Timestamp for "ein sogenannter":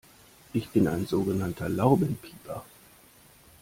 0.87-1.69